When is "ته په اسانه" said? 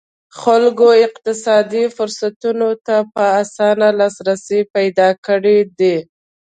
2.85-3.87